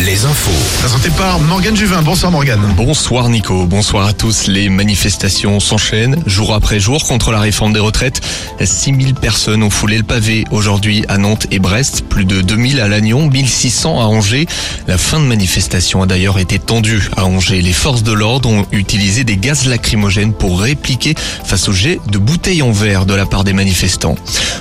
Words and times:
Les 0.00 0.24
infos. 0.26 0.50
Présenté 0.80 1.08
par 1.10 1.40
Morgane 1.40 1.76
Juvin. 1.76 2.02
Bonsoir 2.02 2.30
Morgane. 2.30 2.60
Bonsoir 2.76 3.28
Nico, 3.28 3.64
bonsoir 3.64 4.06
à 4.06 4.12
tous. 4.12 4.48
Les 4.48 4.68
manifestations 4.68 5.60
s'enchaînent 5.60 6.22
jour 6.26 6.52
après 6.52 6.78
jour 6.78 7.04
contre 7.04 7.30
la 7.32 7.40
réforme 7.40 7.72
des 7.72 7.80
retraites. 7.80 8.20
6000 8.62 9.14
personnes 9.14 9.62
ont 9.62 9.70
foulé 9.70 9.96
le 9.96 10.02
pavé 10.02 10.44
aujourd'hui 10.50 11.04
à 11.08 11.16
Nantes 11.16 11.46
et 11.50 11.58
Brest, 11.58 12.04
plus 12.08 12.26
de 12.26 12.42
2000 12.42 12.80
à 12.80 12.88
Lannion, 12.88 13.28
1600 13.28 14.00
à 14.00 14.04
Angers. 14.04 14.46
La 14.86 14.98
fin 14.98 15.20
de 15.20 15.24
manifestation 15.24 16.02
a 16.02 16.06
d'ailleurs 16.06 16.38
été 16.38 16.58
tendue 16.58 17.08
à 17.16 17.24
Angers. 17.24 17.62
Les 17.62 17.72
forces 17.72 18.02
de 18.02 18.12
l'ordre 18.12 18.50
ont 18.50 18.66
utilisé 18.72 19.24
des 19.24 19.36
gaz 19.38 19.66
lacrymogènes 19.66 20.34
pour 20.34 20.60
répliquer 20.60 21.14
face 21.44 21.68
au 21.68 21.72
jet 21.72 21.98
de 22.08 22.18
bouteilles 22.18 22.62
en 22.62 22.72
verre 22.72 23.06
de 23.06 23.14
la 23.14 23.24
part 23.24 23.44
des 23.44 23.54
manifestants. 23.54 24.16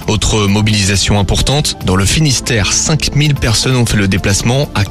Autre 0.08 0.48
mobilisation 0.48 1.20
importante, 1.20 1.78
dans 1.86 1.96
le 1.96 2.06
Finistère, 2.06 2.72
5000 2.72 3.36
personnes 3.36 3.76
ont 3.76 3.86
fait 3.86 3.98
le 3.98 4.08
déplacement 4.08 4.70
à 4.76 4.86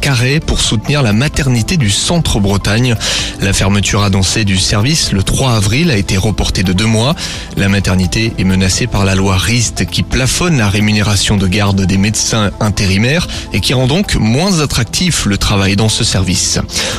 Pour 0.47 0.61
soutenir 0.61 1.03
la 1.03 1.13
maternité 1.13 1.77
du 1.77 1.89
centre 1.89 2.41
Bretagne. 2.41 2.97
La 3.41 3.53
fermeture 3.53 4.03
annoncée 4.03 4.45
du 4.45 4.59
service 4.59 5.13
le 5.13 5.23
3 5.23 5.53
avril 5.53 5.91
a 5.91 5.97
été 5.97 6.17
reportée 6.17 6.65
de 6.65 6.73
deux 6.73 6.87
mois. 6.87 7.15
La 7.57 7.69
maternité 7.69 8.33
est 8.37 8.45
menacée 8.45 8.89
par 8.89 9.05
la 9.05 9.15
loi 9.15 9.37
RIST 9.37 9.87
qui 9.87 10.03
plafonne 10.03 10.59
la 10.59 10.69
rémunération 10.69 11.37
de 11.37 11.47
garde 11.47 11.83
des 11.83 11.99
médecins 11.99 12.51
intérimaires 12.59 13.29
et 13.53 13.61
qui 13.61 13.75
rend 13.75 13.87
donc 13.87 14.17
moins 14.17 14.61
attractif 14.61 15.25
le 15.25 15.39
travail 15.39 15.77
dans 15.77 15.89
ce 15.89 16.03
service. 16.03 16.59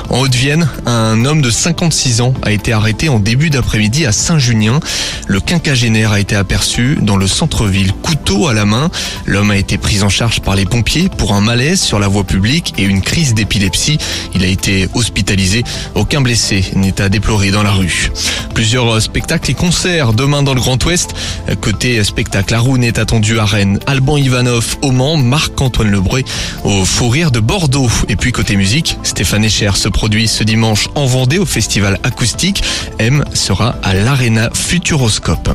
En 0.09 0.19
Haute-Vienne, 0.19 0.69
un 0.85 1.25
homme 1.25 1.41
de 1.41 1.51
56 1.51 2.21
ans 2.21 2.33
a 2.41 2.51
été 2.51 2.71
arrêté 2.71 3.09
en 3.09 3.19
début 3.19 3.49
d'après-midi 3.49 4.05
à 4.05 4.11
Saint-Junien. 4.11 4.79
Le 5.27 5.39
quinquagénaire 5.39 6.13
a 6.13 6.19
été 6.19 6.35
aperçu 6.35 6.97
dans 7.01 7.17
le 7.17 7.27
centre-ville, 7.27 7.91
couteau 7.93 8.47
à 8.47 8.53
la 8.53 8.65
main. 8.65 8.89
L'homme 9.25 9.51
a 9.51 9.57
été 9.57 9.77
pris 9.77 10.03
en 10.03 10.09
charge 10.09 10.39
par 10.39 10.55
les 10.55 10.65
pompiers 10.65 11.09
pour 11.09 11.33
un 11.33 11.41
malaise 11.41 11.81
sur 11.81 11.99
la 11.99 12.07
voie 12.07 12.23
publique 12.23 12.73
et 12.77 12.83
une 12.83 12.92
crise 13.01 13.33
d'épilepsie. 13.33 13.97
Il 14.35 14.43
a 14.43 14.47
été 14.47 14.87
hospitalisé. 14.93 15.63
Aucun 15.95 16.21
blessé 16.21 16.63
n'est 16.75 17.01
à 17.01 17.09
déplorer 17.09 17.51
dans 17.51 17.63
la 17.63 17.71
rue. 17.71 18.11
Plusieurs 18.53 19.01
spectacles 19.01 19.51
et 19.51 19.53
concerts 19.53 20.13
demain 20.13 20.43
dans 20.43 20.53
le 20.53 20.61
Grand 20.61 20.83
Ouest. 20.85 21.15
Côté 21.59 22.03
spectacle, 22.03 22.53
Haroun 22.53 22.83
est 22.83 22.99
attendu 22.99 23.39
à 23.39 23.45
Rennes, 23.45 23.79
Alban 23.87 24.17
Ivanov 24.17 24.77
au 24.81 24.91
Mans, 24.91 25.17
Marc-Antoine 25.17 25.89
Lebré 25.89 26.23
au 26.63 26.85
Fou 26.85 27.09
Rire 27.09 27.31
de 27.31 27.39
Bordeaux. 27.39 27.89
Et 28.09 28.15
puis 28.15 28.31
côté 28.31 28.55
musique, 28.55 28.97
Stéphane 29.03 29.43
Echer 29.43 29.71
se 29.75 29.89
produit 29.89 30.27
ce 30.27 30.43
dimanche 30.43 30.87
en 30.95 31.05
Vendée 31.05 31.39
au 31.39 31.45
festival 31.45 31.99
acoustique. 32.03 32.63
M 32.99 33.23
sera 33.33 33.75
à 33.83 33.93
l'Arena 33.93 34.49
Futuroscope. 34.53 35.49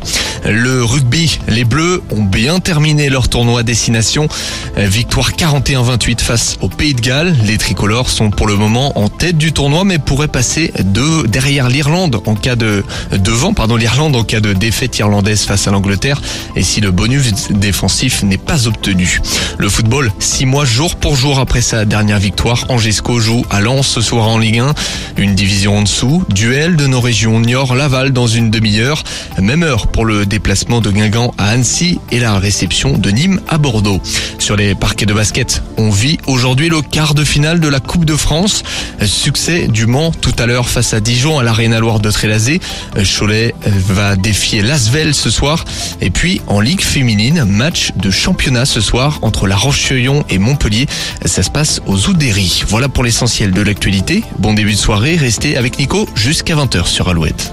Le 0.44 0.82
rugby, 0.84 1.38
les 1.48 1.64
Bleus 1.64 2.02
ont 2.10 2.24
bien 2.24 2.60
terminé 2.60 3.08
leur 3.08 3.28
tournoi 3.28 3.62
destination. 3.62 4.28
Victoire 4.76 5.32
41-28 5.32 6.20
face 6.20 6.56
au 6.60 6.68
Pays 6.68 6.94
de 6.94 7.00
Galles. 7.00 7.36
Les 7.44 7.58
tricolores 7.58 8.10
sont 8.10 8.30
pour 8.30 8.46
le 8.46 8.56
moment 8.56 8.98
en 8.98 9.08
tête 9.08 9.38
du 9.38 9.52
tournoi 9.52 9.84
mais 9.84 9.98
pourraient 9.98 10.28
passer 10.28 10.72
de 10.78 11.26
derrière 11.26 11.68
l'Irlande 11.68 12.20
en 12.26 12.34
cas 12.34 12.56
de 12.56 12.84
devant 13.12 13.52
pardon 13.52 13.76
l'Irlande 13.76 14.16
en 14.16 14.24
cas 14.24 14.40
de 14.40 14.52
défaite 14.52 14.98
irlandaise 14.98 15.42
face 15.42 15.68
à 15.68 15.70
l'Angleterre 15.70 16.20
et 16.56 16.62
si 16.62 16.80
le 16.80 16.90
bonus 16.90 17.32
défensif 17.50 18.22
n'est 18.22 18.38
pas 18.38 18.66
obtenu. 18.66 19.20
Le 19.58 19.68
football, 19.68 20.12
six 20.18 20.46
mois 20.46 20.64
jour 20.64 20.96
pour 20.96 21.16
jour 21.16 21.38
après 21.38 21.62
sa 21.62 21.84
dernière 21.84 22.18
victoire, 22.18 22.64
Angesco 22.68 23.20
joue 23.20 23.44
à 23.50 23.60
Lens 23.60 23.86
ce 23.86 24.00
soir 24.00 24.28
en 24.28 24.38
Ligue 24.38 24.58
1. 24.58 24.74
Une 25.16 25.34
division 25.34 25.78
en 25.78 25.82
dessous, 25.82 26.24
duel 26.28 26.76
de 26.76 26.86
nos 26.86 27.00
régions 27.00 27.40
Niort-Laval 27.40 28.12
dans 28.12 28.26
une 28.26 28.50
demi-heure. 28.50 29.02
Même 29.40 29.62
heure 29.62 29.88
pour 29.88 30.04
le 30.04 30.26
déplacement 30.26 30.80
de 30.80 30.90
Guingamp 30.90 31.34
à 31.38 31.48
Annecy 31.48 31.98
et 32.10 32.20
la 32.20 32.38
réception 32.38 32.96
de 32.98 33.10
Nîmes 33.10 33.40
à 33.48 33.58
Bordeaux. 33.58 34.00
Sur 34.38 34.56
les 34.56 34.74
parquets 34.74 35.06
de 35.06 35.14
basket, 35.14 35.62
on 35.76 35.90
vit 35.90 36.18
aujourd'hui 36.26 36.68
le 36.68 36.82
quart 36.82 37.14
de 37.14 37.24
finale 37.24 37.60
de 37.60 37.68
la 37.68 37.80
Coupe 37.80 38.04
de 38.04 38.16
France. 38.16 38.62
Succès 39.04 39.68
du 39.68 39.86
Mans 39.86 40.12
tout 40.12 40.34
à 40.38 40.46
l'heure 40.46 40.68
face 40.68 40.94
à 40.94 41.00
Dijon 41.00 41.38
à 41.38 41.42
l'Arena 41.42 41.80
Loire 41.80 42.00
de 42.00 42.10
Trélazé. 42.10 42.60
Cholet 43.04 43.54
va 43.64 44.16
défier 44.16 44.62
Lasvel 44.62 45.14
ce 45.14 45.30
soir. 45.30 45.64
Et 46.00 46.10
puis 46.10 46.40
en 46.46 46.60
Ligue 46.60 46.82
féminine, 46.82 47.44
match 47.44 47.92
de 47.96 48.10
championnat 48.10 48.66
ce 48.66 48.80
soir 48.80 49.18
entre 49.22 49.46
La 49.46 49.56
Roche-Cheuillon 49.56 50.24
et 50.28 50.38
Montpellier. 50.38 50.86
Ça 51.24 51.42
se 51.42 51.50
passe 51.50 51.80
aux 51.86 52.08
Oudéry. 52.08 52.62
Voilà 52.68 52.88
pour 52.88 53.04
l'essentiel 53.04 53.52
de 53.52 53.62
l'actualité. 53.62 54.24
Bon 54.38 54.54
début 54.54 54.72
de 54.72 54.78
soirée, 54.78 55.16
restez 55.16 55.56
avec 55.56 55.78
Nico 55.78 56.08
jusqu'à 56.14 56.54
20h 56.54 56.86
sur 56.86 57.08
Alouette. 57.08 57.52